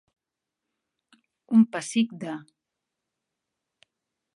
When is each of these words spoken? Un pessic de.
Un 1.59 1.67
pessic 1.77 2.19
de. 2.25 2.37